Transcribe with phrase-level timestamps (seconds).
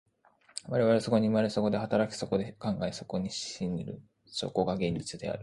[0.67, 5.39] 我々はそこに生まれ、そこで働き、そこで考え、そこに死ぬる、そこが現実である。